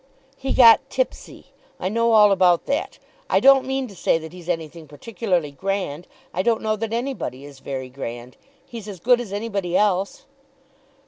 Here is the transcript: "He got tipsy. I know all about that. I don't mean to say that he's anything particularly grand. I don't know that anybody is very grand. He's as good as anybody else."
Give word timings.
"He 0.35 0.53
got 0.53 0.89
tipsy. 0.89 1.51
I 1.79 1.87
know 1.87 2.13
all 2.13 2.31
about 2.31 2.65
that. 2.65 2.97
I 3.29 3.39
don't 3.39 3.67
mean 3.67 3.87
to 3.87 3.95
say 3.95 4.17
that 4.17 4.33
he's 4.33 4.49
anything 4.49 4.87
particularly 4.87 5.51
grand. 5.51 6.07
I 6.33 6.41
don't 6.41 6.63
know 6.63 6.75
that 6.75 6.91
anybody 6.91 7.45
is 7.45 7.59
very 7.59 7.89
grand. 7.89 8.35
He's 8.65 8.87
as 8.87 8.99
good 8.99 9.21
as 9.21 9.31
anybody 9.31 9.77
else." 9.77 10.25